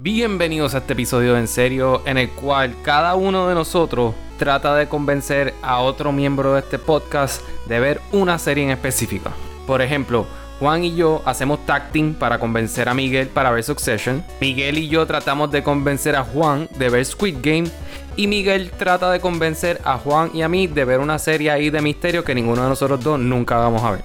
[0.00, 4.76] Bienvenidos a este episodio de En Serio, en el cual cada uno de nosotros trata
[4.76, 9.32] de convencer a otro miembro de este podcast de ver una serie en específica.
[9.66, 10.24] Por ejemplo,
[10.60, 14.22] Juan y yo hacemos tacting para convencer a Miguel para ver Succession.
[14.40, 17.68] Miguel y yo tratamos de convencer a Juan de ver Squid Game.
[18.14, 21.70] Y Miguel trata de convencer a Juan y a mí de ver una serie ahí
[21.70, 24.04] de misterio que ninguno de nosotros dos nunca vamos a ver.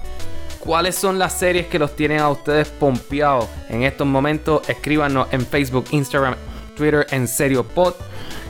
[0.64, 4.66] ¿Cuáles son las series que los tienen a ustedes pompeados en estos momentos?
[4.66, 6.36] Escríbanos en Facebook, Instagram,
[6.74, 7.92] Twitter, en serio pod.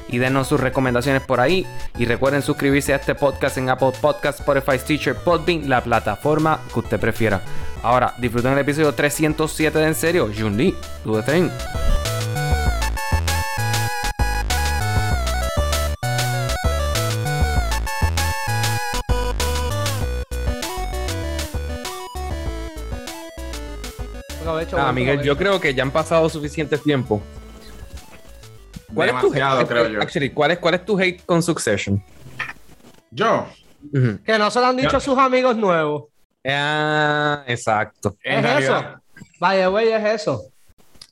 [0.09, 1.67] Y denos sus recomendaciones por ahí.
[1.99, 6.79] Y recuerden suscribirse a este podcast en Apple Podcast, Spotify, Stitcher, Podbean, la plataforma que
[6.79, 7.43] usted prefiera.
[7.83, 10.31] Ahora, disfruten el episodio 307 de En Serio.
[10.33, 10.75] Jun Lee,
[24.77, 27.23] Ah, Miguel, yo creo que ya han pasado suficiente tiempo.
[28.95, 29.69] ¿Cuál es tu Demasiado, hate?
[29.69, 30.01] creo yo.
[30.03, 32.03] Actually, ¿cuál es, ¿cuál es tu hate con Succession?
[33.11, 33.47] Yo.
[34.25, 36.05] Que no se lo han dicho a sus amigos nuevos.
[36.47, 38.17] Ah, exacto.
[38.23, 38.79] en ¿Es realidad,
[39.17, 39.25] eso?
[39.41, 40.43] Vaya, güey, es eso.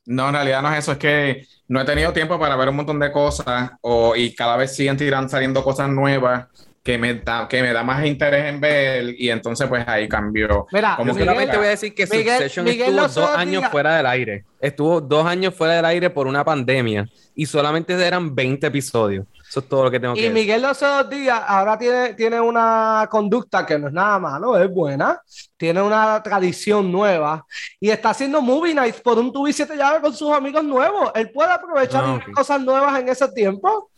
[0.06, 2.76] no, en realidad no es eso, es que no he tenido tiempo para ver un
[2.76, 6.46] montón de cosas o, y cada vez siguen tirando, saliendo cosas nuevas
[6.82, 10.66] que me da, que me da más interés en ver y entonces pues ahí cambió.
[10.72, 13.36] Mira, Como Yo que solamente Miguel- voy a decir que Miguel- Succession Miguel estuvo dos
[13.36, 14.44] años días- fuera del aire.
[14.60, 19.26] Estuvo dos años fuera del aire por una pandemia y solamente eran 20 episodios.
[19.48, 20.34] Eso es todo lo que tengo que Y decir.
[20.34, 24.68] Miguel los otros días ahora tiene, tiene una conducta que no es nada malo, es
[24.72, 25.20] buena.
[25.58, 27.44] Tiene una tradición nueva
[27.78, 31.12] y está haciendo movie nights por un tubo y siete llaves con sus amigos nuevos.
[31.14, 32.34] Él puede aprovechar Ah, y ver ok.
[32.34, 33.90] cosas nuevas en ese tiempo.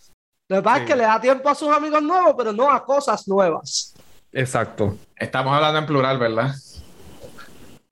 [0.49, 0.83] Lo que pasa Sí.
[0.85, 3.95] es que le da tiempo a sus amigos nuevos, pero no a cosas nuevas.
[4.33, 4.99] Exacto.
[5.17, 6.55] Estamos hablando en plural, ¿verdad?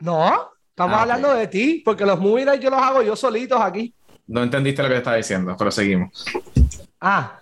[0.01, 3.61] No, estamos Ah, hablando de ti, porque los movie nights yo los hago yo solitos
[3.61, 3.95] aquí.
[4.27, 6.25] No entendiste lo que te estaba diciendo, pero seguimos.
[7.01, 7.41] Ah,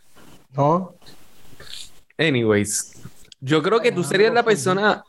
[0.52, 0.94] no.
[2.18, 2.92] Anyways,
[3.40, 5.02] yo creo que tú serías la persona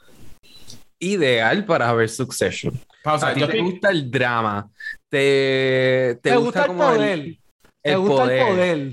[0.99, 2.79] ideal para ver Succession.
[3.03, 4.69] Pausa, a ti yo te gusta el drama,
[5.09, 7.35] te, te Te gusta el como poder.
[7.81, 8.91] Te gusta el poder.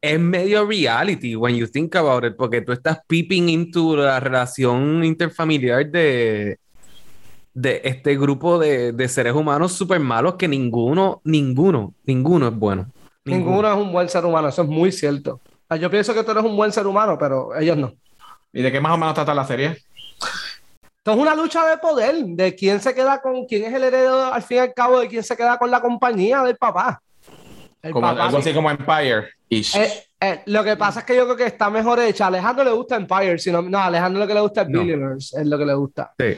[0.00, 5.04] Es medio reality when you think about it, porque tú estás peeping into la relación
[5.04, 6.58] interfamiliar de,
[7.52, 12.90] de este grupo de, de seres humanos súper malos que ninguno, ninguno, ninguno es bueno.
[13.24, 15.40] Ninguno es un buen ser humano, eso es muy cierto.
[15.78, 17.92] Yo pienso que tú eres un buen ser humano, pero ellos no.
[18.52, 19.76] ¿Y de qué más o menos trata la serie?
[20.98, 24.32] Esto es una lucha de poder, de quién se queda con, quién es el heredero
[24.32, 27.00] al fin y al cabo, de quién se queda con la compañía del papá.
[27.82, 28.24] El Como, papá.
[28.26, 29.28] algo así como Empire.
[29.48, 29.74] Ish.
[29.76, 32.24] Eh, eh, lo que pasa es que yo creo que está mejor hecha.
[32.24, 34.80] A Alejandro le gusta Empire, sino, no, a Alejandro lo que le gusta es No.
[34.80, 36.12] Billionaires, es lo que le gusta.
[36.18, 36.36] Sí.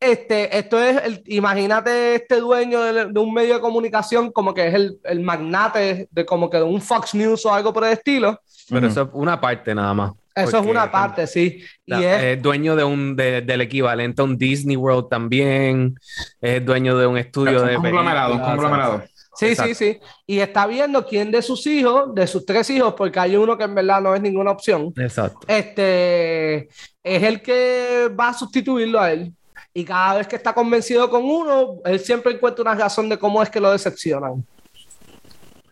[0.00, 4.68] Este, esto es, el, imagínate este dueño de, de un medio de comunicación como que
[4.68, 7.92] es el, el magnate de como que de un Fox News o algo por el
[7.92, 8.38] estilo.
[8.68, 10.12] Pero eso es una parte nada más.
[10.34, 11.62] Eso es una parte, sí.
[11.86, 15.94] Y la- es, es dueño de un, de- del equivalente a un Disney World también.
[16.40, 19.04] Es dueño de un estudio un de conglomerado, un conglomerado.
[19.34, 19.74] Sí, exacto.
[19.74, 20.00] sí, sí.
[20.26, 23.64] Y está viendo quién de sus hijos, de sus tres hijos, porque hay uno que
[23.64, 25.40] en verdad no es ninguna opción, Exacto.
[25.46, 26.68] este,
[27.02, 29.32] es el que va a sustituirlo a él.
[29.76, 33.42] Y cada vez que está convencido con uno, él siempre encuentra una razón de cómo
[33.42, 34.44] es que lo decepcionan.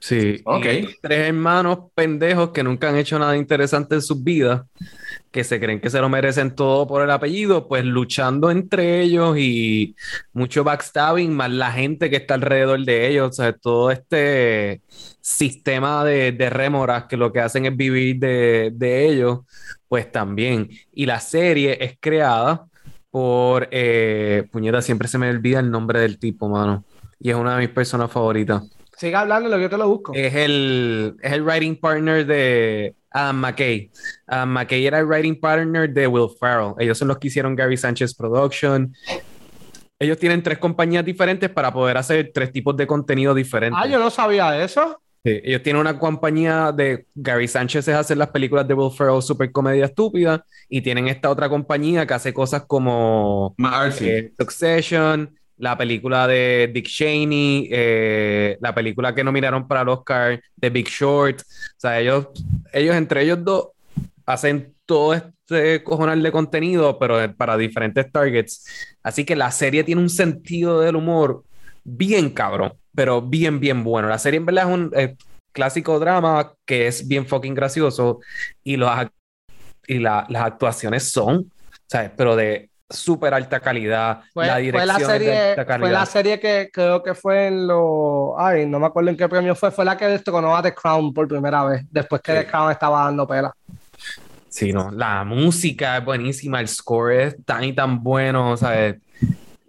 [0.03, 0.43] Sí.
[1.01, 4.63] Tres hermanos pendejos que nunca han hecho nada interesante en sus vidas,
[5.31, 9.39] que se creen que se lo merecen todo por el apellido, pues luchando entre ellos
[9.39, 9.95] y
[10.33, 14.83] mucho backstabbing, más la gente que está alrededor de ellos, o sea, todo este
[15.21, 19.43] sistema de, de rémoras que lo que hacen es vivir de, de ellos,
[19.87, 20.69] pues también.
[20.93, 22.67] Y la serie es creada
[23.09, 26.85] por, eh, puñeta, siempre se me olvida el nombre del tipo, mano.
[27.21, 28.65] Y es una de mis personas favoritas.
[29.03, 30.13] Sigue hablando, lo que yo te lo busco.
[30.15, 33.91] Es el, es el writing partner de Adam McKay.
[34.29, 36.75] Adam McKay era el writing partner de Will Ferrell.
[36.79, 38.95] Ellos son los que hicieron Gary Sánchez Production.
[39.99, 43.77] Ellos tienen tres compañías diferentes para poder hacer tres tipos de contenido diferentes.
[43.83, 45.03] Ah, yo no sabía eso.
[45.25, 49.21] Sí, ellos tienen una compañía de Gary Sánchez es hacer las películas de Will Ferrell
[49.21, 53.57] super comedia estúpida y tienen esta otra compañía que hace cosas como
[54.01, 60.43] eh, Succession, la película de Dick Cheney, eh, la película que nominaron para el Oscar
[60.57, 61.41] de Big Short.
[61.41, 61.45] O
[61.77, 62.27] sea, ellos,
[62.73, 63.69] ellos entre ellos dos
[64.27, 68.97] hacen todo este cojonal de contenido, pero para diferentes targets.
[69.05, 71.45] Así que la serie tiene un sentido del humor
[71.85, 74.09] bien cabrón, pero bien, bien bueno.
[74.09, 75.15] La serie en verdad es un eh,
[75.53, 78.19] clásico drama que es bien fucking gracioso
[78.65, 78.91] y, los,
[79.87, 81.53] y la- las actuaciones son,
[81.87, 82.11] ¿sabes?
[82.17, 84.21] Pero de súper alta calidad.
[84.33, 85.87] Fue, la fue dirección la es de serie, alta calidad.
[85.89, 88.35] fue la serie que creo que fue en lo.
[88.39, 89.71] Ay, no me acuerdo en qué premio fue.
[89.71, 91.85] Fue la que destronó a The Crown por primera vez.
[91.91, 93.53] Después que The Crown estaba dando pela.
[94.49, 98.97] Sí, no, la música es buenísima, el score es tan y tan bueno, ¿sabes?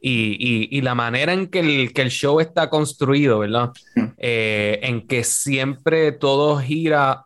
[0.02, 3.72] Y, y, y la manera en que el, que el show está construido, ¿verdad?
[3.96, 4.04] Mm.
[4.18, 7.24] Eh, en que siempre todo gira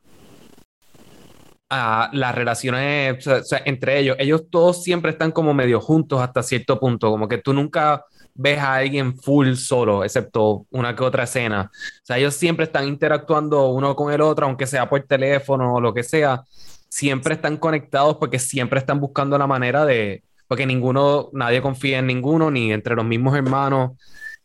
[1.70, 3.26] a las relaciones
[3.66, 4.16] entre ellos.
[4.20, 8.60] Ellos todos siempre están como medio juntos hasta cierto punto, como que tú nunca ves
[8.60, 11.72] a alguien full solo, excepto una que otra escena.
[11.74, 15.82] O sea, ellos siempre están interactuando uno con el otro, aunque sea por teléfono o
[15.82, 16.44] lo que sea.
[16.88, 22.08] Siempre están conectados porque siempre están buscando la manera de, porque ninguno, nadie confía en
[22.08, 23.92] ninguno, ni entre los mismos hermanos.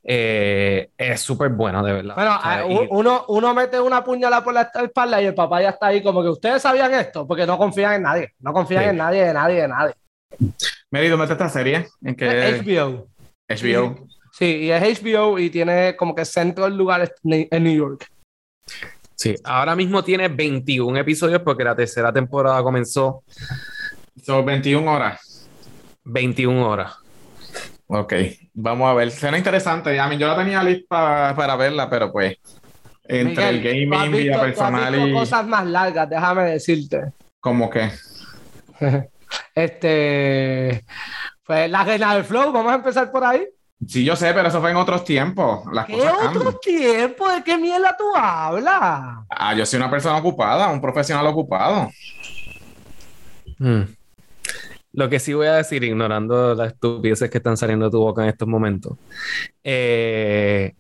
[0.05, 2.15] Eh, es súper bueno, de verdad.
[2.17, 5.35] Bueno, O sea, ah, y- uno, uno mete una puñalada por la espalda y el
[5.35, 8.33] papá ya está ahí como que ustedes sabían esto, porque no confían en nadie.
[8.41, 8.89] No confían Sí.
[8.91, 9.95] en nadie, de nadie, de nadie.
[10.91, 11.89] ¿dónde está esta serie?
[12.03, 12.27] ¿En qué?
[12.27, 13.07] HBO.
[13.49, 14.07] HBO.
[14.33, 18.09] Sí, y es HBO y tiene como que centro el lugar en New York.
[19.15, 23.23] Sí, ahora mismo tiene 21 episodios porque la tercera temporada comenzó
[24.25, 25.49] Son 21 horas.
[26.05, 26.97] 21 horas.
[27.95, 28.15] Ok,
[28.55, 29.11] vamos a ver.
[29.11, 29.99] Suena interesante.
[30.01, 32.39] A mí yo la tenía lista para verla, pero pues
[33.05, 37.13] entre Miguel, el gaming, vida personal y cosas más largas, déjame decirte.
[37.39, 37.91] como que
[39.55, 40.85] Este
[41.43, 43.47] fue la reina del flow, vamos a empezar por ahí.
[43.87, 45.65] sí yo sé, pero eso fue en otros tiempos.
[45.71, 46.61] Las ¿Qué cosas otro cambian.
[46.63, 47.29] tiempo?
[47.29, 49.25] ¿De qué mierda tú hablas?
[49.29, 51.91] Ah, yo soy una persona ocupada, un profesional ocupado.
[53.59, 53.83] Hmm.
[54.95, 58.23] Lo que sí voy a decir, ignorando las estupideces que están saliendo de tu boca
[58.23, 58.97] en estos momentos,
[59.65, 60.75] eh,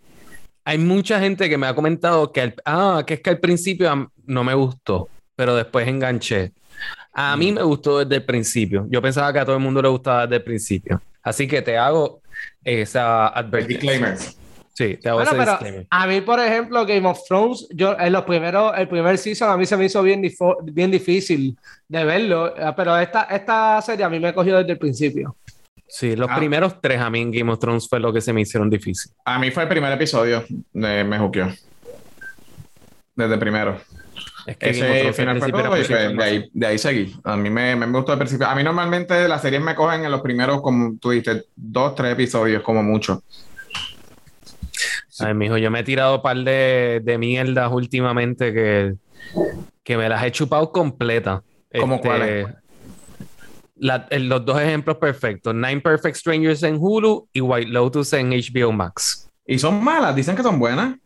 [0.64, 4.10] hay mucha gente que me ha comentado que, al- ah, que es que al principio
[4.26, 6.52] no me gustó, pero después enganché.
[7.14, 8.86] A mí me gustó desde el principio.
[8.88, 11.00] Yo pensaba que a todo el mundo le gustaba desde el principio.
[11.22, 12.20] Así que te hago
[12.64, 13.78] esa advertencia.
[13.78, 14.18] Disclaimer.
[14.74, 15.86] Sí, te hago Bueno, ese pero disclaimer.
[15.90, 19.56] a mí, por ejemplo, Game of Thrones, yo en los primeros, el primer season a
[19.56, 20.22] mí se me hizo bien,
[20.64, 21.56] bien difícil
[21.88, 25.36] de verlo, eh, pero esta, esta serie a mí me cogió desde el principio.
[25.86, 26.36] Sí, los Ah.
[26.36, 29.12] primeros tres a mí en Game of Thrones fue lo que se me hicieron difícil.
[29.26, 30.42] A mí fue el primer episodio
[30.72, 31.48] de Me Juqueó.
[33.14, 33.78] Desde el primero.
[34.46, 37.14] Es que Ese final fue todo y pues, de, ahí, de ahí seguí.
[37.24, 38.46] A mí me, me gustó al principio.
[38.48, 42.12] A mí normalmente las series me cogen en los primeros, como tú dices, dos, tres
[42.14, 43.22] episodios como mucho.
[45.20, 48.94] Ay, mijo, yo me he tirado un par de, de mierdas últimamente que,
[49.84, 51.42] que me las he chupado completa.
[51.78, 52.46] ¿Cómo Este, cuáles?
[53.76, 58.72] la- los dos ejemplos perfectos: Nine Perfect Strangers en Hulu y White Lotus en HBO
[58.72, 59.28] Max.
[59.46, 60.96] Y son malas, dicen que son buenas.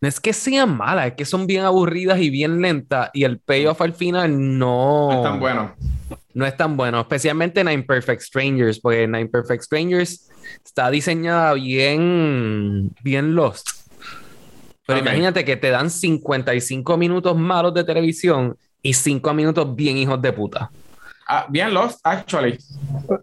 [0.00, 3.38] No es que sean malas, es que son bien aburridas y bien lentas y el
[3.40, 5.70] payoff al final no, No están buenos.
[6.34, 10.30] no es tan bueno, especialmente Nine Perfect Strangers, porque Nine Perfect Strangers
[10.64, 13.68] está diseñada bien, bien lost.
[14.86, 15.06] Pero Ok.
[15.06, 20.32] imagínate que te dan 55 minutos malos de televisión y 5 minutos bien hijos de
[20.32, 20.70] puta.
[21.28, 22.58] Ah, bien Lost, actually.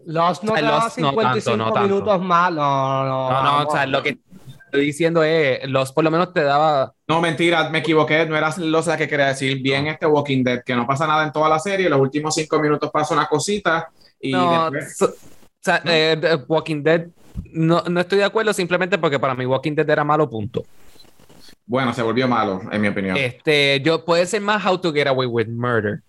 [0.06, 1.88] Lost no O sea, daba Lost no 55 tanto, no tanto.
[1.88, 2.50] minutos más.
[2.52, 4.18] No, no, No, no, o sea, lo que
[4.64, 8.24] estoy diciendo es, los por lo menos te daba No, mentira, me equivoqué.
[8.26, 9.60] No era Lost la que quería decir.
[9.62, 11.90] Bien este Walking Dead, que no pasa nada en toda la serie.
[11.90, 14.96] Los últimos cinco minutos pasa una cosita y No, después...
[14.96, 17.06] so- o sea, eh, The Walking Dead,
[17.52, 20.64] no, no estoy de acuerdo simplemente porque para mí Walking Dead era malo, punto.
[21.66, 23.16] Bueno, se volvió malo, en mi opinión.
[23.16, 26.00] Este, yo puede ser más How to Get Away with Murder.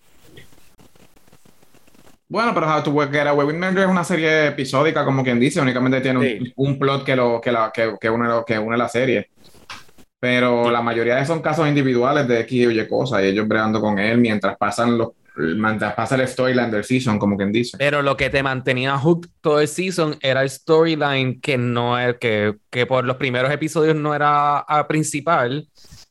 [2.27, 5.59] Bueno, pero How to Get Away with Murder es una serie episódica, como quien dice,
[5.61, 6.53] únicamente tiene un, Sí.
[6.55, 9.29] un plot que, lo, que, la, que, que, une, lo- que une la serie.
[10.19, 13.81] Pero la mayoría de son casos individuales de X y Y cosas, y ellos bregando
[13.81, 15.09] con él mientras pasan los
[15.95, 17.77] pasa el storyline del season, como quien dice.
[17.77, 22.17] Pero lo que te mantenía hooked todo el season era el storyline que no es
[22.17, 25.67] que, que por los primeros episodios no era ah, principal,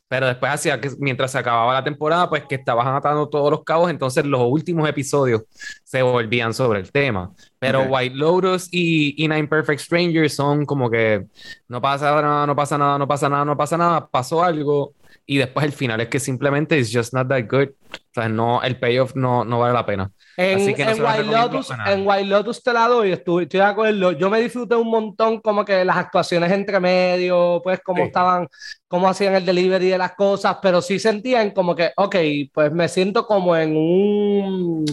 [0.08, 3.62] pero después hacía que mientras se acababa la temporada, pues que estabas atando todos los
[3.62, 5.42] cabos, entonces los últimos episodios
[5.84, 7.30] se volvían sobre el tema.
[7.60, 7.86] Pero Ok.
[7.90, 11.26] White Lotus y, y Nine Perfect Strangers son como que
[11.68, 14.94] no pasa nada, no pasa nada, no pasa nada, no pasa nada, pasó algo
[15.26, 17.68] y después el final es que simplemente it's just not that good.
[17.92, 20.10] O sea, no, el payoff no, no vale la pena.
[20.36, 22.88] En, Así que no en se lo White recomiendo Lotus, en White Lotus te la
[22.88, 24.12] doy, estoy, estoy de acuerdo.
[24.12, 28.08] Yo me disfruté un montón como que las actuaciones entre medio, pues cómo Sí.
[28.08, 28.48] estaban,
[28.88, 32.16] cómo hacían el delivery de las cosas, pero sí sentían como que, ok,
[32.52, 34.84] pues me siento como en un,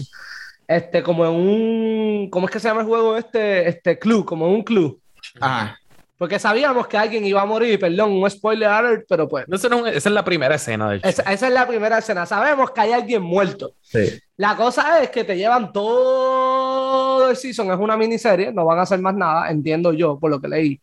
[0.68, 3.68] este, como en un, ¿cómo es que se llama el juego este?
[3.68, 5.00] Este club, como en un club.
[5.40, 5.77] Ajá.
[6.18, 9.46] Porque sabíamos que alguien iba a morir, perdón, un spoiler alert, pero pues.
[9.46, 11.98] No, eso no es- esa es la primera escena del Esa, esa es la primera
[11.98, 12.26] escena.
[12.26, 13.70] Sabemos que hay alguien muerto.
[13.82, 14.18] Sí.
[14.36, 18.82] La cosa es que te llevan todo el season, es una miniserie, no van a
[18.82, 20.80] hacer más nada, entiendo yo, por lo que leí.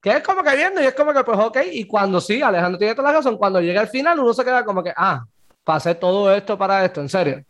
[0.00, 2.78] Que es como que viendo y es como que, pues, ok, y cuando sí, Alejandro
[2.78, 5.24] tiene toda la razón, cuando llega al final, uno se queda como que, ah,
[5.62, 7.44] pasé todo esto para esto, en serio.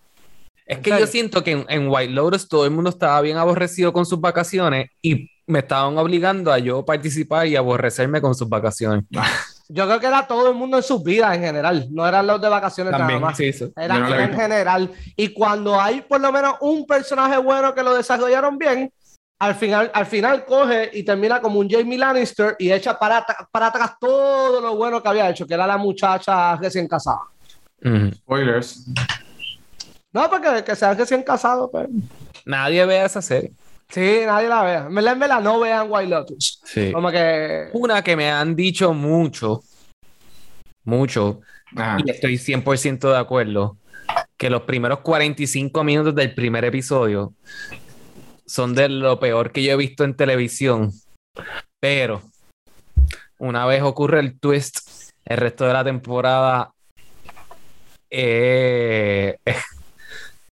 [0.72, 3.36] Es ¿En que yo siento que en, en White Lotus todo el mundo estaba bien
[3.36, 8.48] aborrecido con sus vacaciones y me estaban obligando a yo participar y aborrecerme con sus
[8.48, 9.04] vacaciones.
[9.68, 12.38] Yo creo que era todo el mundo en sus vidas en general, no eran los
[12.42, 13.38] de vacaciones nada También, más.
[13.38, 13.70] sí, eso.
[13.74, 14.90] Era, no en general.
[15.16, 18.92] Y cuando hay por lo menos un personaje bueno que lo desarrollaron bien,
[19.38, 23.68] al final, al final coge y termina como un Jamie Lannister y echa para, para
[23.68, 27.20] atrás todo lo bueno que había hecho, que era la muchacha recién casada.
[28.14, 28.86] Spoilers.
[30.12, 31.88] No, porque que sean recién casados, pues.
[32.44, 33.52] Nadie ve esa serie.
[33.88, 34.86] Sí, nadie la vea.
[34.86, 36.60] En verdad, en verdad, no vean White Lotus.
[36.64, 36.92] Sí.
[36.92, 37.68] Como que.
[37.72, 39.62] Una que me han dicho mucho,
[40.84, 41.40] mucho,
[41.76, 41.98] Ajá.
[42.04, 43.76] y estoy 100% de acuerdo,
[44.36, 47.34] que los primeros 45 minutos del primer episodio
[48.46, 50.92] son de lo peor que yo he visto en televisión.
[51.80, 52.22] Pero
[53.38, 56.72] una vez ocurre el twist, el resto de la temporada
[58.10, 59.36] eh,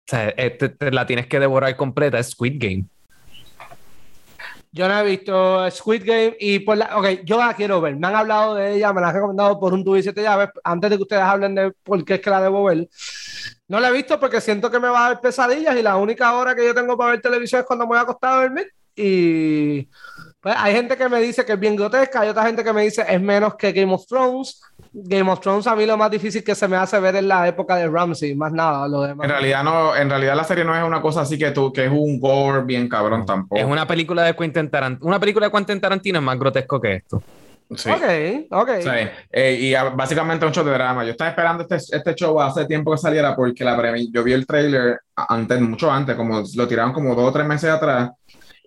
[0.07, 2.85] o sea, eh, te- la tienes que devorar completa, es Squid Game.
[4.71, 6.97] Yo no he visto Squid Game y por la.
[6.99, 7.97] Ok, yo la quiero ver.
[7.97, 10.51] Me han hablado de ella, me la han recomendado por un tubo y llaves.
[10.63, 12.87] Antes de que ustedes hablen de por qué es que la debo ver.
[13.69, 16.33] No la he visto porque siento que me va a dar pesadillas y la única
[16.35, 18.71] hora que yo tengo para ver televisión es cuando me voy a acostar a dormir.
[18.95, 19.89] Y
[20.47, 22.83] pues hay gente que me dice que es bien grotesca, hay otra gente que me
[22.83, 24.63] dice es menos que Game of Thrones.
[24.93, 27.49] Game of Thrones a mí lo más difícil que se me hace ver es la
[27.49, 29.25] época de Ramsey, más nada, lo demás.
[29.25, 31.87] En realidad no, en realidad la serie no es una cosa así que tú, que
[31.87, 33.61] es un gore bien cabrón tampoco.
[33.61, 35.09] Es una película de Quentin Tarantino.
[35.09, 37.21] Una película de Quentin Tarantino es más grotesco que esto.
[37.75, 37.91] Sí.
[37.91, 38.71] Ok, ok.
[38.83, 41.05] Sí, eh, y ah, básicamente un show de drama.
[41.05, 44.33] Yo estaba esperando este, este show hace tiempo que saliera porque la premi- yo vi
[44.33, 48.11] el trailer antes, mucho antes, como lo tiraron como dos o tres meses atrás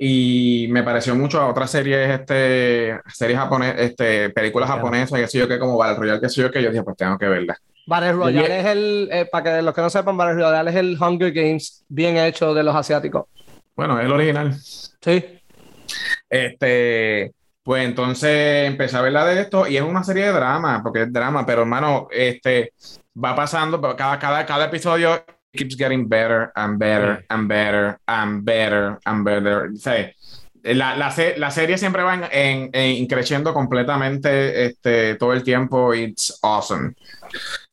[0.01, 4.81] y me pareció mucho a otras series, este, series japonesas, este, películas Claro.
[4.81, 6.95] japonesas, que sé yo que como Battle Royale, que sé yo que yo dije, pues
[6.95, 7.57] tengo que verla.
[7.85, 10.97] Battle Royale es el, eh, para que los que no sepan, Battle Royale es el
[11.01, 13.25] Hunger Games bien hecho de los asiáticos.
[13.75, 14.55] Bueno, es el original.
[15.01, 15.25] Sí.
[16.29, 20.81] Este, pues entonces empecé a ver la de esto y es una serie de drama,
[20.81, 22.71] porque es drama, pero hermano, este,
[23.21, 28.99] va pasando, cada, cada, cada episodio keeps getting better and better and better and better
[29.05, 29.71] and better.
[29.75, 30.13] Sea,
[30.63, 35.93] la, la, la serie siempre va en, en, en creciendo completamente este, todo el tiempo.
[35.93, 36.93] It's awesome.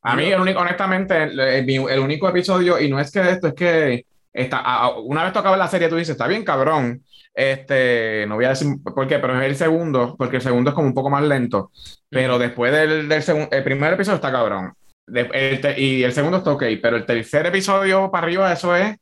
[0.02, 3.49] A mí, el único, honestamente, el, el- el único episodio, y no es que esto,
[3.49, 7.02] es que está, una vez tú acabas la serie, tú dices, está bien cabrón.
[7.35, 10.75] Este, no voy a decir por qué, pero es el segundo, porque el segundo es
[10.75, 11.71] como un poco más lento.
[12.09, 14.73] Pero después del, del segundo, el primer episodio está cabrón.
[15.06, 18.75] De- el te- y el segundo está ok, pero el tercer episodio para arriba, eso
[18.75, 18.96] es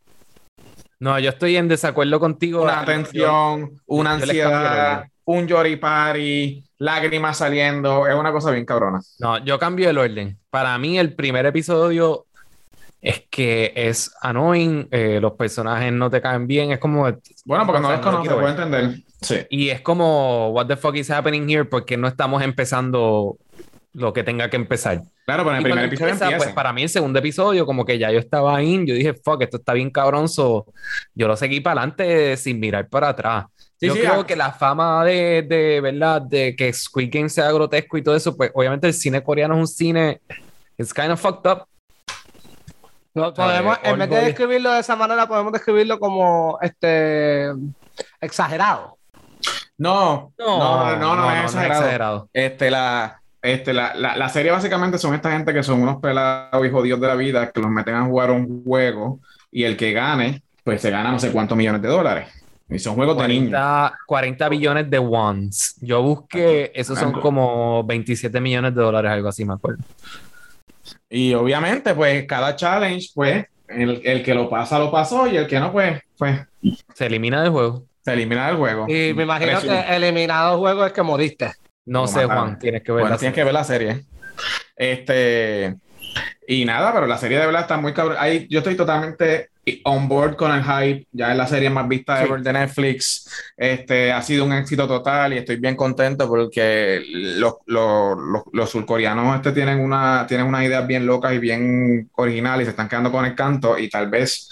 [1.00, 2.62] No, yo estoy en desacuerdo contigo.
[2.62, 9.00] una atención, una yo ansiedad, un yoripari, lágrimas saliendo, es una cosa bien cabrona.
[9.18, 10.38] No, yo cambio el orden.
[10.50, 12.26] Para mí, el primer episodio
[13.00, 17.02] es que es annoying, eh, los personajes no te caen bien, es como.
[17.44, 18.62] Bueno, porque no O sea, les conoce, quiero puedo ver.
[18.64, 19.00] entender.
[19.20, 19.37] Sí.
[19.50, 21.64] Y es como, what the fuck is happening here?
[21.64, 23.37] Porque no estamos empezando
[23.94, 25.02] lo que tenga que empezar.
[25.25, 26.45] Claro, pero en el primer episodio empieza, empieza.
[26.45, 29.40] pues para mí el segundo episodio, como que ya yo estaba in, yo dije, fuck,
[29.43, 30.66] esto está bien cabronzo.
[31.14, 33.47] Yo lo seguí para adelante sin mirar para atrás.
[33.81, 34.26] Sí, yo sí, creo ah.
[34.26, 36.21] que la fama de, de, ¿verdad?
[36.21, 39.61] De que Squid Game sea grotesco y todo eso, pues obviamente el cine coreano es
[39.61, 40.21] un cine,
[40.76, 41.66] it's kind of fucked up.
[43.14, 47.49] No, podemos, Eh, en vez de describirlo de esa manera, podemos describirlo como este
[48.21, 48.99] exagerado.
[49.78, 52.28] No, no, no, no, no, es exagerado.
[52.33, 56.66] Este, la, este, la, la, la serie básicamente son esta gente que son unos pelados
[56.66, 59.20] y jodidos de la vida que los meten a jugar un juego
[59.52, 62.28] y el que gane, pues se gana no sé cuántos millones de dólares.
[62.70, 63.50] Y son juegos de niños.
[63.50, 65.76] 40, 40 billones de wons.
[65.82, 69.84] Yo busqué, esos son como 27 millones de dólares, algo así, me acuerdo.
[71.10, 75.46] Y obviamente, pues cada challenge, pues el, el que lo pasa, lo pasó y el
[75.46, 76.40] que no, pues, pues
[76.94, 77.84] Se elimina del juego.
[78.02, 78.86] se elimina del juego.
[78.88, 81.52] Y me imagino que eliminado juego es que moriste.
[81.86, 82.24] No sé.
[82.24, 83.34] Juan, tienes que ver Bueno, la tienes serie.
[83.34, 84.04] que ver la serie.
[84.76, 85.76] Este.
[86.46, 88.16] Y nada, pero la serie de verdad está muy cabrón.
[88.20, 89.48] Ahí, yo estoy totalmente
[89.84, 91.06] on board con el hype.
[91.12, 92.24] Ya es la serie más vista Sí.
[92.26, 93.30] ever de Netflix.
[93.56, 97.02] Este, ha sido un éxito total y estoy bien contento porque
[97.38, 102.10] los, los, los, los surcoreanos este tienen, una, tienen unas ideas bien locas y bien
[102.16, 103.78] originales y se están quedando con el canto.
[103.78, 104.50] Y tal vez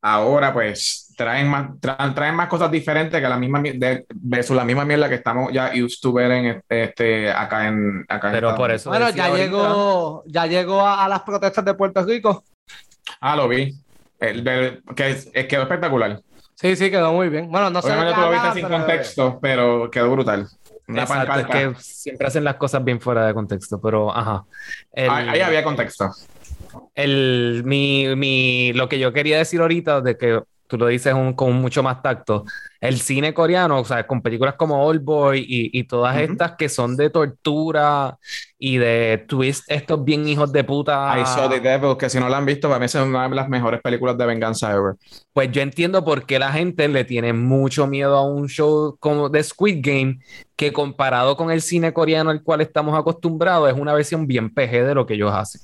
[0.00, 4.56] ahora, pues, traen más, tra- traen más cosas diferentes que la misma mi- de, versus
[4.56, 8.32] la misma mierda que estamos ya used to ver en este acá en acá en
[8.34, 8.90] Pero Estados por eso.
[8.90, 12.44] Bueno, ya ahorita- llegó, ya llegó a, a las protestas de Puerto Rico.
[13.20, 13.74] Ah, lo vi.
[14.20, 16.20] El, del- que es- quedó espectacular.
[16.54, 17.50] Sí, sí, quedó muy bien.
[17.50, 20.46] Bueno, no sé Obviamente qué tú lo viste sin contexto, pero quedó brutal.
[20.86, 24.44] Una Exacto, es que siempre hacen las cosas bien fuera de contexto, pero ajá.
[24.92, 26.10] El- Ahí, ahí había contexto.
[26.94, 30.40] el, mi, mi, lo que yo quería decir ahorita, de que
[30.72, 32.44] tú lo dices un- con mucho más tacto,
[32.80, 36.32] el cine coreano, o sea, con películas como Old Boy y, y todas Ujú.
[36.32, 38.18] estas que son de tortura
[38.58, 41.14] y de twist, estos bien hijos de puta.
[41.20, 43.34] I Saw the Devil, que si no la han visto, para mí es una de
[43.34, 44.94] las mejores películas de venganza ever.
[45.32, 49.28] Pues yo entiendo por qué la gente le tiene mucho miedo a un show como
[49.28, 50.18] de Squid Game,
[50.56, 54.84] que comparado con el cine coreano al cual estamos acostumbrados, es una versión bien PG
[54.86, 55.60] de lo que ellos hacen.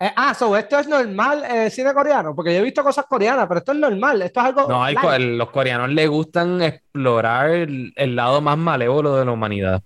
[0.00, 3.48] Eh, ah, so, esto es normal eh, cine coreano, porque yo he visto cosas coreanas,
[3.48, 4.68] pero esto es normal, esto es algo.
[4.68, 9.82] No, los coreanos les gustan explorar el, el lado más malévolo de la humanidad.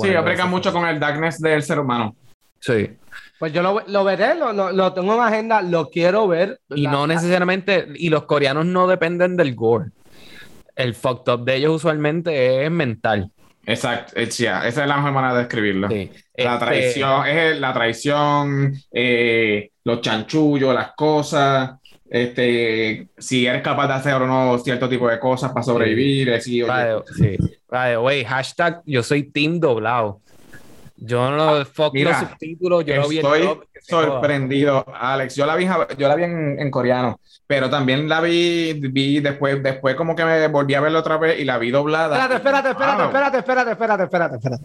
[0.00, 2.14] Sí, aplican mucho con el darkness del ser humano.
[2.60, 2.90] Sí.
[3.38, 6.60] Pues yo lo, lo veré, lo, lo- lo tengo en agenda, lo quiero ver.
[6.70, 9.90] Y La- no necesariamente, y los coreanos no dependen del gore.
[10.76, 13.30] El fucked up de ellos usualmente es mental.
[13.64, 15.88] Exacto, it's- yeah, esa es la mejor manera de describirlo.
[15.88, 16.10] Sí.
[16.36, 21.72] La Este, traición, es el- la traición, eh, los chanchullos, las cosas,
[22.10, 26.44] este, si eres capaz de hacer o no cierto tipo de cosas para sobrevivir, es
[26.44, 28.24] sí, by the- sí.
[28.26, 30.20] Hashtag yo soy team doblado.
[30.96, 33.22] Yo no fuck Mira, los subtítulos, yo no vi el
[33.82, 35.36] sorprendido, Alex.
[35.36, 35.66] Yo la vi,
[35.98, 40.24] yo la vi en, en coreano, pero también la vi, vi después, después como que
[40.24, 42.16] me volví a verla otra vez y la vi doblada.
[42.16, 43.06] Espérate, espérate, espérate, Wow.
[43.06, 44.64] espérate, espérate, espérate, espérate, espérate.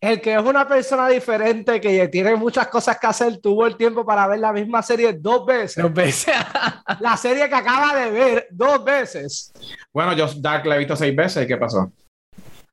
[0.00, 4.04] El que es una persona diferente, que tiene muchas cosas que hacer, tuvo el tiempo
[4.06, 5.82] para ver la misma serie dos veces.
[5.82, 6.34] Dos veces.
[7.00, 9.52] La serie que acaba de ver dos veces.
[9.92, 11.90] Bueno, yo Dark la he visto seis veces, ¿y qué pasó?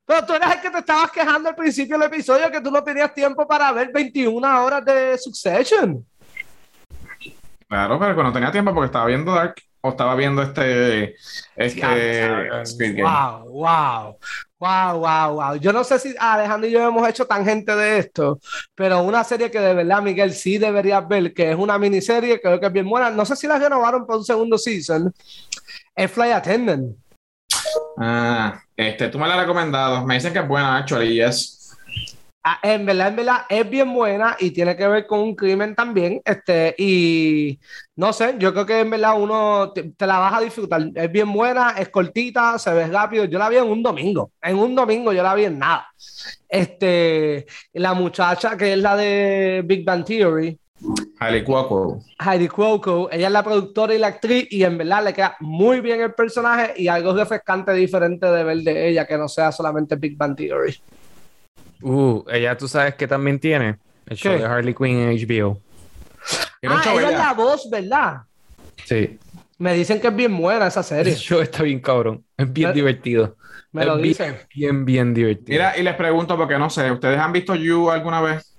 [0.05, 2.83] Pero tú eres el que te estabas quejando al principio del episodio que tú no
[2.83, 6.05] tenías tiempo para ver 21 horas de Succession.
[7.67, 11.15] Claro, pero cuando tenía tiempo porque estaba viendo Dark o estaba viendo este,
[11.55, 13.03] este Squid Game.
[13.03, 14.17] Wow, wow,
[14.59, 15.55] wow, wow, wow.
[15.55, 18.39] Yo no sé si Alejandro y yo hemos hecho tangente de esto,
[18.75, 22.59] pero una serie que de verdad, Miguel, sí deberías ver, que es una miniserie, creo
[22.59, 23.09] que es bien buena.
[23.09, 25.13] No sé si la renovaron para un segundo season.
[25.95, 26.95] Es Fly Attendant.
[27.97, 30.05] Ah, este, tú me la has recomendado.
[30.05, 31.55] Me dicen que es buena, actually, yes.
[32.47, 35.73] Ah, en verdad, en verdad, es bien buena y tiene que ver con un crimen
[35.73, 36.21] también.
[36.23, 37.59] Este, y
[37.95, 40.91] no sé, yo creo que en verdad uno te, te la vas a disfrutar.
[40.93, 43.25] Es bien buena, es cortita, se ve rápido.
[43.25, 44.31] Yo la vi en un domingo.
[44.43, 45.87] En un domingo yo la vi en nada.
[46.47, 50.59] Este, la muchacha que es la de Big Bang Theory,
[51.19, 52.03] Hailey Cuoco.
[52.19, 55.79] Heidi Cuoco, ella es la productora y la actriz y en verdad le queda muy
[55.79, 59.95] bien el personaje y algo refrescante diferente de ver de ella que no sea solamente
[59.95, 60.75] Big Bang Theory.
[61.81, 64.39] Uh, ella tú sabes que también tiene el show ¿Qué?
[64.39, 65.59] de Harley Quinn en HBO.
[66.67, 68.21] Ah, ella es la voz, ¿verdad?
[68.85, 69.19] Sí.
[69.57, 71.15] Me dicen que es bien buena esa El serie.
[71.15, 72.23] show está bien cabrón.
[72.35, 73.37] Es bien divertido.
[73.71, 74.35] Me Es lo bien, dicen.
[74.53, 75.47] Bien, bien divertido.
[75.49, 78.54] Mira, y les pregunto porque no sé, ¿ustedes han visto You alguna vez?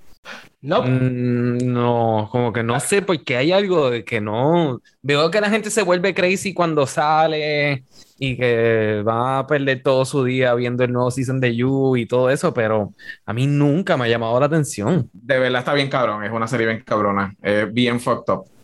[0.67, 4.81] No, Mm, no, como que no sé, porque hay algo de que no.
[5.03, 7.85] Veo que la gente se vuelve crazy cuando sale
[8.19, 12.07] y que va a perder todo su día viendo el nuevo season de You y
[12.07, 15.09] todo eso, pero a mí nunca me ha llamado la atención.
[15.13, 18.56] De verdad está bien cabrón, es una serie bien cabrona, es bien fucked up.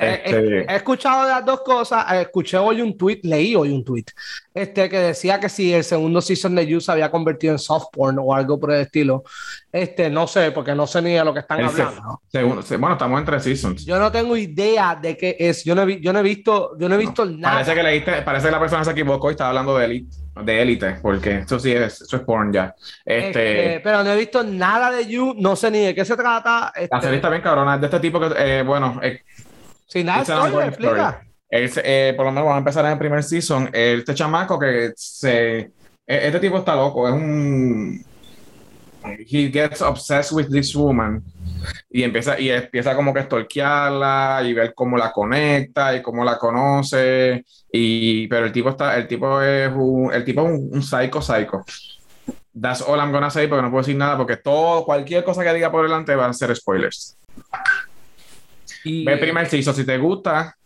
[0.00, 2.04] Eh, Este, eh, he escuchado de las dos cosas.
[2.12, 4.04] Eh, Escuché hoy un tweet, leí hoy un tweet,
[4.54, 7.86] este, que decía que si el segundo season de You se había convertido en soft
[7.92, 9.24] porn o algo por el estilo.
[9.72, 12.20] Este, no sé, porque no sé ni de lo que están el se- hablando.
[12.32, 13.84] segundo- se- bueno, estamos entre seasons.
[13.84, 15.62] Yo no tengo idea de qué es.
[15.64, 17.54] Yo no he, yo no he visto, yo no he visto nada.
[17.54, 20.62] Parece que leíste, parece que la persona se equivocó y estaba hablando de élite, de
[20.62, 22.74] élite, porque eso sí es, eso es porn ya.
[23.04, 23.26] Este,
[23.74, 26.72] Este, pero no he visto nada de You, no sé ni de qué se trata.
[26.74, 29.22] la Este, serie está bien cabrona, es de este tipo que, eh, bueno, eh,
[29.90, 31.08] sin nada, ongoing explica.
[31.10, 31.26] story.
[31.50, 33.68] Es, eh, por lo menos vamos a empezar en el primer season.
[33.72, 35.58] Este chamaco que se.
[35.58, 35.72] e-
[36.06, 38.04] Este tipo está loco, es un.
[39.02, 41.22] He gets obsessed with this woman
[41.90, 46.22] y empieza, y empieza como que a stalkearla y ver cómo la conecta y cómo
[46.22, 47.44] la conoce.
[47.72, 51.20] Y, pero el tipo está, el tipo es un, el tipo es un, un psycho
[51.22, 51.64] psycho.
[52.60, 55.54] That's all I'm gonna say porque no puedo decir nada porque todo, cualquier cosa que
[55.54, 57.16] diga por delante van a ser spoilers.
[58.84, 60.56] Y, Ve el primer season, si te gusta,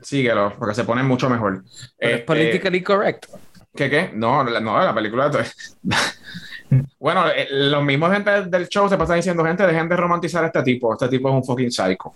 [0.00, 1.62] síguelo, porque se pone mucho mejor.
[1.98, 3.26] pero es Este, politically correct.
[3.74, 4.10] ¿Qué qué?
[4.14, 5.30] No, la- no, la película.
[6.98, 10.46] bueno, eh, los mismos gente del show se pasan diciendo, gente, dejen de romantizar a
[10.48, 10.92] este tipo.
[10.92, 12.14] Este tipo es un fucking psycho.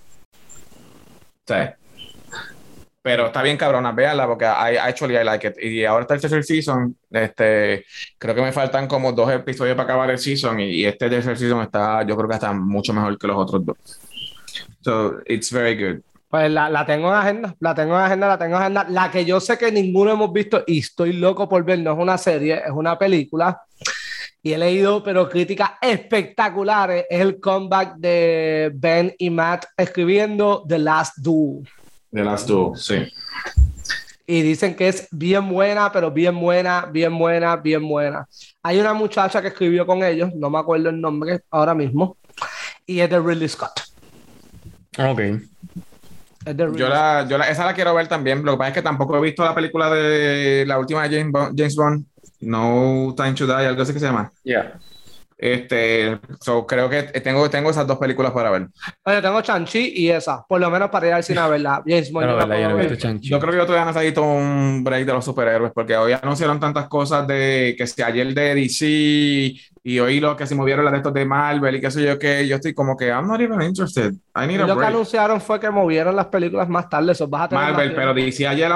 [1.47, 1.77] Sea,
[3.03, 5.55] Pero está bien cabrona, véanla porque I, actually I like it.
[5.63, 6.97] Y ahora está el tercer season.
[7.11, 7.85] Este,
[8.19, 11.37] creo que me faltan como dos episodios para acabar el season y, y este tercer
[11.37, 13.77] season está, yo creo que está mucho mejor que los otros dos.
[14.83, 16.03] So, it's very good.
[16.31, 18.87] Pues la, la, tengo en agenda, la tengo en agenda, la tengo en agenda.
[18.89, 21.99] La que yo sé que ninguno hemos visto y estoy loco por ver, no es
[21.99, 23.61] una serie, es una película.
[24.41, 27.05] Y he leído, pero críticas espectaculares.
[27.11, 31.69] Es el comeback de Ben y Matt escribiendo The Last Duel.
[32.13, 33.13] The Last Duel, sí.
[34.25, 38.29] Y dicen que es bien buena, pero bien buena, bien buena, bien buena.
[38.63, 42.17] Hay una muchacha que escribió con ellos, no me acuerdo el nombre ahora mismo,
[42.87, 43.90] y es de Ridley Scott.
[45.09, 45.21] Ok.
[46.75, 48.45] Yo la, yo la, esa la quiero ver también.
[48.45, 51.33] Lo que pasa es que tampoco he visto la película de la última de James
[51.33, 52.07] Bond, James Bond
[52.41, 54.33] No Time to Die, algo así que se llama.
[54.43, 54.79] Yeah.
[55.43, 58.69] Este, so, creo que tengo, tengo esas dos películas para ver.
[59.05, 61.83] Oye, tengo Chanchi y esa, por lo menos para ir al cine a verla.
[61.87, 62.27] James Bond.
[62.27, 62.57] Yo, ¿verdad?
[62.57, 63.21] Yo no he puedo visto ver.
[63.21, 66.89] Yo creo que yo todavía necesito un break de los superhéroes porque hoy anunciaron tantas
[66.89, 70.99] cosas de que si ayer de DC y hoy lo que se movieron las de
[70.99, 73.63] estos de Marvel y qué sé yo que yo estoy como que I'm not even
[73.63, 74.13] interested.
[74.37, 74.89] I need Y a lo que break.
[74.91, 77.13] anunciaron fue que movieron las películas más tarde.
[77.13, 78.13] Eso vas a tener Marvel, pero.
[78.13, 78.71] DC ayer,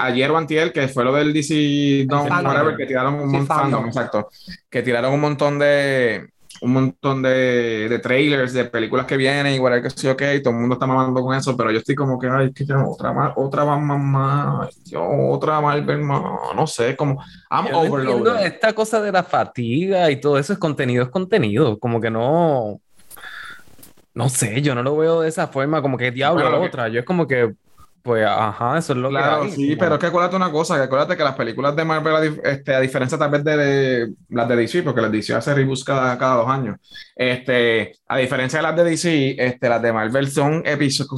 [0.00, 2.46] ayer o antier, que fue lo del DC fandom.
[2.46, 4.28] whatever, que tiraron un Sí, montón, exacto,
[4.68, 6.28] que tiraron un montón de
[6.60, 10.60] un montón de, de trailers de películas que vienen whatever que qué, y todo el
[10.60, 13.32] mundo está mamando con eso, pero yo estoy como que, ay, que ya otra más,
[13.36, 16.22] otra más, más, yo, otra Marvel más,
[16.54, 18.46] no sé, como, I'm overloaded.
[18.46, 21.78] esta cosa de la fatiga y todo eso es contenido, es contenido.
[21.78, 22.80] Como que no.
[24.14, 26.88] No sé, yo no lo veo de esa forma, como que diablo Bueno, que- otra.
[26.88, 27.54] Yo es como que,
[28.08, 29.52] pues, ajá, eso es lo Claro, que hay.
[29.52, 32.22] sí, pero es que acuérdate una cosa, que acuérdate que las películas de Marvel, a,
[32.24, 35.54] dif- este, a diferencia tal vez de, de las de DC, porque las DC hace
[35.54, 36.76] reboots cada, cada dos años,
[37.14, 40.62] este, a diferencia de las de DC, este, las de Marvel son,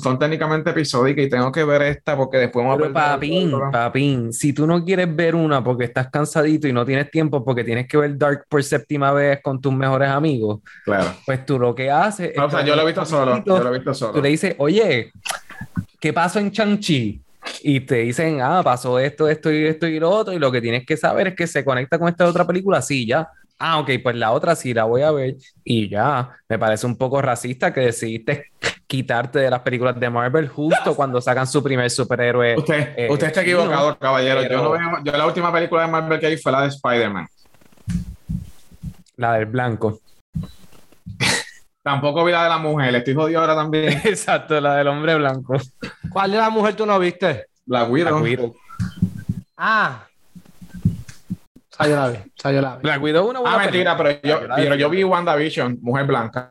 [0.02, 3.14] son técnicamente episódicas y tengo que ver esta porque después vamos a Pero perder el
[3.14, 7.44] papín, papín, si tú no quieres ver una porque estás cansadito y no tienes tiempo
[7.44, 11.12] porque tienes que ver Dark por séptima vez con tus mejores amigos, Claro.
[11.24, 13.58] pues tú lo que haces es No, o sea, yo lo he visto solo, yo
[13.62, 14.20] lo he visto Tú solo.
[14.22, 15.12] le dices, oye,
[16.00, 17.20] ¿qué pasó en Chang-Chi?
[17.62, 20.60] Y te dicen, ah, pasó esto, esto y esto y lo otro, y lo que
[20.60, 23.28] tienes que saber es que se conecta con esta otra película, sí, ya.
[23.58, 26.30] Ah, ok, pues la otra sí la voy a ver y ya.
[26.48, 28.46] Me parece un poco racista que decidiste
[28.86, 32.56] quitarte de las películas de Marvel justo cuando sacan su primer superhéroe.
[32.56, 34.42] Usted, Eh, usted está equivocado, caballero.
[34.42, 37.26] Yo, no veo- yo la última película de Marvel que vi fue la de Spider-Man.
[39.16, 40.00] La del blanco.
[41.82, 44.00] Tampoco vi la de la mujer, estoy jodido ahora también.
[44.04, 45.56] Exacto, la del hombre blanco.
[46.10, 47.46] ¿Cuál de la mujer tú no viste?
[47.66, 48.54] La Widow.
[49.56, 50.04] Ah.
[50.84, 52.16] O sea, yo la vi.
[52.16, 52.82] O sea, yo la vi.
[52.82, 56.50] Black Widow es una buena Ah, mentira, pero yo, pero yo vi WandaVision, Mujer Blanca.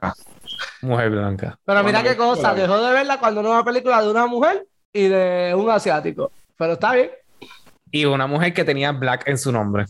[0.82, 1.60] Mujer blanca.
[1.65, 4.65] Pero mira qué cosa, la dejó de verla cuando no una película de una mujer
[4.94, 6.32] y de un asiático.
[6.58, 7.12] Pero está bien.
[7.92, 9.86] Y una mujer que tenía Black en su nombre.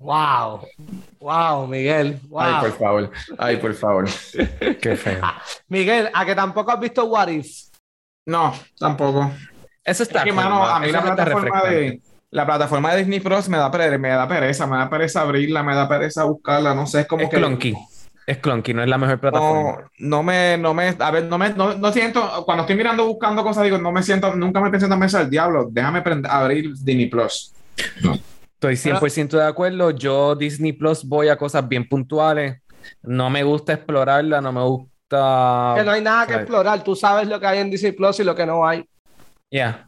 [0.00, 0.66] Wow.
[1.20, 2.18] Wow, Miguel.
[2.28, 2.40] Wow.
[2.40, 3.10] Ay, por favor.
[3.38, 4.08] Ay, por favor.
[4.80, 5.20] Qué feo.
[5.68, 7.68] Miguel, a que tampoco has visto What If.
[8.26, 9.30] No, tampoco.
[9.84, 13.48] Eso está Es que, mano, a mí la plataforma de, la plataforma de Disney Plus
[13.48, 16.86] me da, pere- me da pereza, me da pereza abrirla, me da pereza buscarla, no
[16.86, 17.36] sé, es como Es que...
[17.36, 17.74] clunky.
[18.26, 19.90] Es clunky, no es la mejor plataforma.
[19.98, 23.04] No, no me, no me, a ver, no me, no, no siento, cuando estoy mirando
[23.06, 26.02] buscando cosas, digo, no me siento, nunca me pensé en la mesa del diablo, déjame
[26.28, 27.52] abrir Disney Plus.
[28.60, 29.90] Estoy 100% de acuerdo.
[29.90, 32.60] Yo, Disney Plus, voy a cosas bien puntuales.
[33.02, 35.74] No me gusta explorarla, no me gusta.
[35.78, 36.84] que no hay nada que explorar.
[36.84, 38.84] Tú sabes lo que hay en Disney Plus y lo que no hay.
[39.50, 39.86] Ya.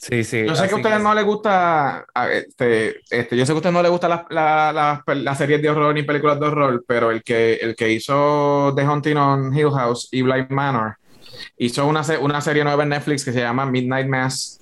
[0.00, 0.44] Sí, sí.
[0.44, 3.56] Yo sé que a ustedes no les gusta, a- este, este, yo sé que a
[3.56, 7.22] ustedes no les gustan las la, series de horror ni películas de horror, pero el
[7.22, 10.96] que, el que hizo The Haunting on Hill House y Blind Manor
[11.58, 14.60] hizo una, una serie nueva en Netflix que se llama Midnight Mass.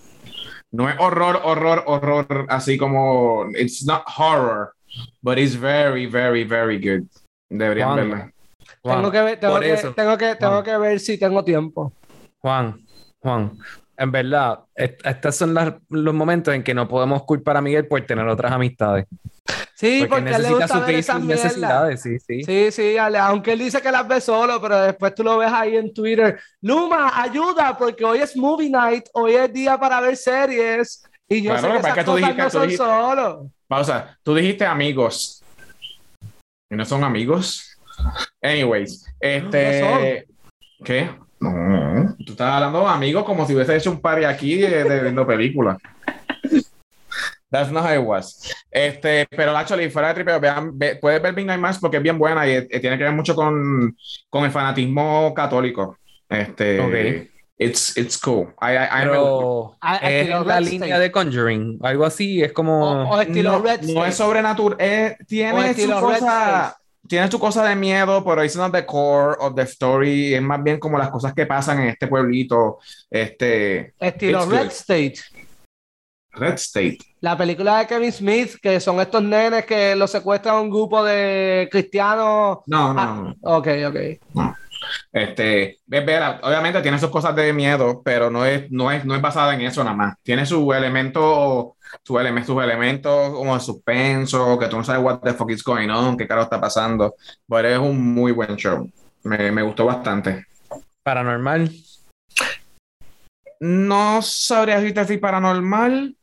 [0.77, 4.75] No es horror, horror, horror, así como, it's not horror,
[5.23, 7.09] but it's very, very, very good.
[7.49, 8.33] Deberían Juan, verla.
[8.83, 11.95] Juan, tengo que ver, tengo que, tengo que, tengo que ver si tengo tiempo.
[12.43, 12.85] Juan,
[13.23, 13.59] Juan,
[13.99, 17.87] en verdad, est- estos son las- los momentos en que no podemos culpar a Miguel
[17.87, 19.07] por tener otras amistades.
[19.75, 22.43] Sí, Porque, porque, él necesita suplir esas sus necesidades, sí, sí.
[22.45, 25.53] Sí, sí, Ale, aunque él dice que las ve solo, pero después tú lo ves
[25.53, 26.41] ahí en Twitter.
[26.63, 31.05] Luma, ayuda, porque hoy es movie night, hoy es día para ver series.
[31.29, 32.85] Y yo Claro, sé que esas es que tú cosas dijiste- no tú son dijiste-
[32.85, 33.51] solo.
[33.69, 34.19] Pausa.
[34.23, 35.43] Tú dijiste amigos.
[36.71, 37.77] ¿Y no son amigos?
[38.43, 40.27] Anyways, este.
[40.85, 41.11] ¿Qué?
[41.41, 42.15] No.
[42.25, 45.27] Tú estás hablando de amigos como si hubiese hecho un party aquí de, de viendo
[45.27, 45.77] películas.
[47.51, 48.53] That's not how it was.
[48.71, 52.19] Este, pero actually, fuera de tripeo, vean, ve- puedes ver Midnight Mass porque es bien
[52.19, 53.97] buena y eh, tiene que ver mucho con,
[54.29, 55.97] con el fanatismo católico.
[56.29, 57.29] Este, Ok.
[57.59, 58.49] it's, it's cool.
[58.61, 61.03] I, I, I really- Pero es la Red línea State.
[61.03, 62.81] de Conjuring, algo así, es como...
[63.05, 67.09] O, o estilo no, Red no es sobrenatural, eh, tiene su cosa, State.
[67.09, 70.63] tiene su cosa de miedo, pero it's not the core of the story, es más
[70.63, 72.79] bien como las cosas que pasan en este pueblito,
[73.11, 74.71] este, Estilo Red good.
[74.73, 75.15] State.
[76.33, 76.99] Red State.
[77.21, 81.67] La película de Kevin Smith, que son estos nenes que los secuestran un grupo de
[81.73, 82.59] cristianos.
[82.67, 83.35] No, no, Ah.
[83.41, 83.57] no.
[83.57, 83.97] Ok, ok.
[85.13, 89.15] Este, es vera, obviamente tiene sus cosas de miedo, pero no es, no es, no
[89.15, 90.15] es basada en eso nada más.
[90.23, 95.21] Tiene su elemento, su eleme- sus elementos como de suspenso, que tú no sabes what
[95.21, 97.15] the fuck is going on, qué carajo está pasando.
[97.49, 98.91] Pero es un muy buen show.
[99.25, 100.47] Me, me gustó bastante.
[101.03, 101.71] Paranormal.
[103.61, 106.15] No sabría si te decir paranormal.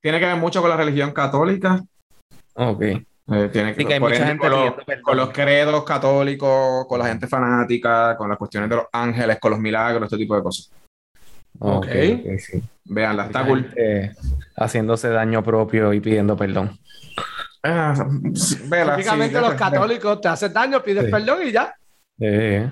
[0.00, 1.82] Tiene que ver mucho con la religión católica.
[2.54, 2.82] Ok.
[3.30, 5.02] Eh, tiene que, que hay por gente con, los, pidiendo perdón.
[5.02, 9.50] con los credos católicos, con la gente fanática, con las cuestiones de los ángeles, con
[9.50, 10.70] los milagros, este tipo de cosas.
[11.58, 11.86] Ok, Ok.
[11.86, 12.62] ok, sí.
[12.84, 13.68] Veanla, está cool.
[14.56, 16.78] haciéndose daño propio y pidiendo perdón.
[17.62, 17.92] Ah,
[18.66, 21.10] vela, Típicamente sí, los católicos te hacen daño, pides Sí.
[21.10, 21.74] perdón y ya.
[22.20, 22.70] Eh,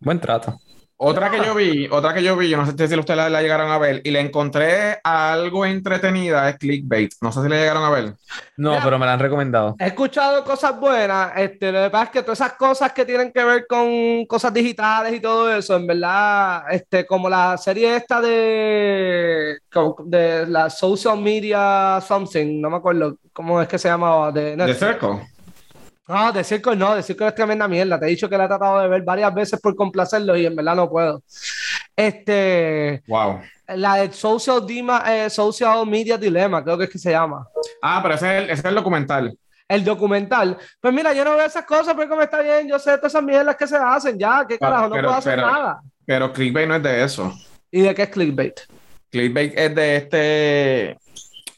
[0.00, 0.58] buen trato.
[1.04, 3.42] Otra que yo vi, otra que yo vi, yo no sé si ustedes la, la
[3.42, 7.12] llegaron a ver, y le encontré algo entretenida, es clickbait.
[7.20, 8.14] No sé si la llegaron a ver.
[8.56, 8.84] No, Mira.
[8.84, 9.74] pero me la han recomendado.
[9.80, 13.32] He escuchado cosas buenas, este, lo que pasa es que todas esas cosas que tienen
[13.32, 18.20] que ver con cosas digitales y todo eso, en verdad, este, como la serie esta
[18.20, 19.58] de,
[20.04, 24.56] de la social media something, no me acuerdo cómo es que se llamaba, de The
[24.56, 24.78] Netflix.
[24.78, 25.31] Circle.
[26.08, 27.98] No, de Circle no, de Circle es tremenda mierda.
[27.98, 30.56] Te he dicho que la he tratado de ver varias veces por complacerlo y en
[30.56, 31.22] verdad no puedo.
[31.94, 33.40] Este, Wow.
[33.68, 37.46] la de Social, Dima- eh, Social Media Dilemma, creo que es que se llama.
[37.82, 39.38] Ah, pero ese es el, ese es el documental.
[39.68, 40.58] El documental.
[40.80, 43.22] Pues mira, yo no veo esas cosas, pero como está bien, yo sé todas esas
[43.22, 45.80] mierdas que se hacen, ya, qué carajo, no pero- puedo hacer pero- nada.
[46.04, 47.32] Pero clickbait no es de eso.
[47.70, 48.60] ¿Y de qué es clickbait?
[49.08, 50.98] Clickbait es de este,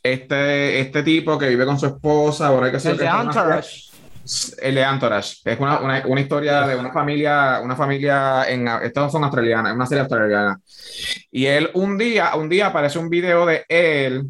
[0.02, 3.10] este, este tipo que vive con su esposa, ahora que sé El que de.
[4.60, 5.36] El de Entourage.
[5.44, 9.86] Es una, una, una historia de una familia, una familia en, estos son australianas, una
[9.86, 10.58] serie australiana.
[11.30, 14.24] Y él un día, un día aparece un video de él,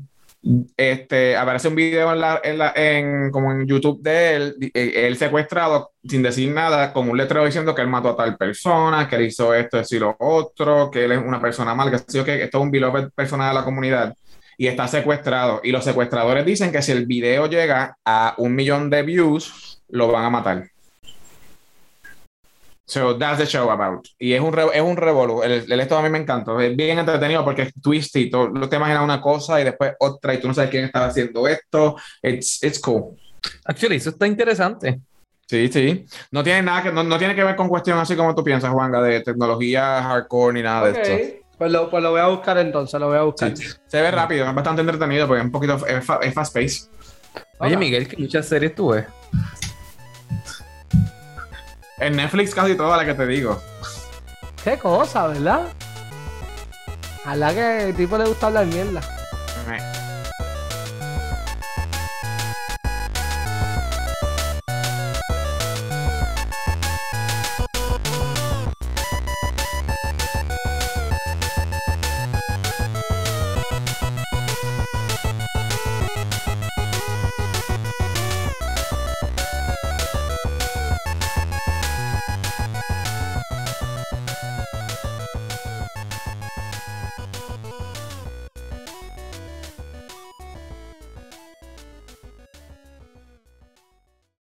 [0.76, 5.06] este, aparece un video en la, en la, en, como en YouTube de él, eh,
[5.06, 9.08] él secuestrado sin decir nada, con un letrero diciendo que él mató a tal persona,
[9.08, 12.42] que él hizo esto, y lo otro, que él es una persona mal, que, que
[12.44, 14.14] esto es un beloved persona de la comunidad
[14.56, 15.60] y está secuestrado.
[15.62, 20.08] Y los secuestradores dicen que si el video llega a un millón de views, lo
[20.08, 20.68] van a matar.
[22.86, 24.06] So that's the show about.
[24.18, 25.42] Y es un, re- es un revolú.
[25.42, 26.60] El, el esto a mí me encantó.
[26.60, 28.30] Es bien entretenido porque es twisty.
[28.30, 31.48] Tú te imaginas una cosa y después otra y tú no sabes quién está haciendo
[31.48, 31.96] esto.
[32.22, 33.16] It's, it's cool.
[33.64, 35.00] Actually, eso está interesante.
[35.46, 36.04] Sí, sí.
[36.30, 38.70] No tiene nada que, no, no tiene que ver con cuestión así como tú piensas,
[38.70, 41.40] Juanga, de tecnología hardcore ni nada de esto.
[41.56, 43.56] Pues lo, pues lo voy a buscar entonces, lo voy a buscar.
[43.56, 43.64] Sí.
[43.86, 46.80] Se ve rápido, es bastante entretenido porque es un poquito es, fa- es fast pace.
[47.58, 47.76] Oye.
[47.76, 49.06] Miguel, que muchas series tú ves.
[51.98, 53.60] En Netflix casi toda la que te digo.
[54.62, 55.68] Qué cosa, ¿verdad?
[57.24, 59.00] A la que el tipo le gusta hablar mierda.